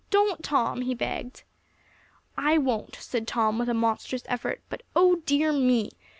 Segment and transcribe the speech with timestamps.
[0.09, 1.43] Don't, Tom," he begged.
[2.35, 5.91] "I won't," said Tom, with a monstrous effort, "but oh dear me!"